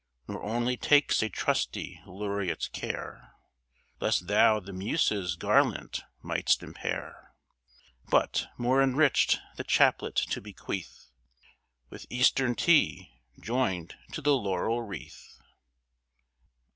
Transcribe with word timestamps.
Nor 0.27 0.41
only 0.41 0.77
takes 0.77 1.21
a 1.21 1.29
Trusty 1.29 2.01
Laureat's 2.07 2.67
Care, 2.67 3.35
Lest 3.99 4.25
Thou 4.25 4.59
the 4.59 4.73
Muses 4.73 5.35
Garland 5.35 6.03
might'st 6.23 6.63
impair; 6.63 7.35
But, 8.09 8.47
more 8.57 8.81
Enrich'd, 8.81 9.39
the 9.57 9.63
Chaplet 9.63 10.15
to 10.15 10.41
Bequeath, 10.41 11.11
With 11.91 12.07
Eastern 12.09 12.55
Tea 12.55 13.21
join'd 13.39 13.93
to 14.13 14.23
the 14.23 14.33
Laurel 14.33 14.81
Wreath. 14.81 15.37